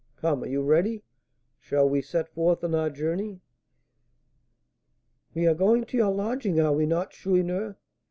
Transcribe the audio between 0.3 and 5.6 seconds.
are you ready? Shall we set forth on our journey?" "We are